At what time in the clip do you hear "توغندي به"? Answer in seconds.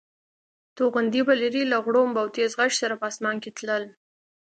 0.77-1.33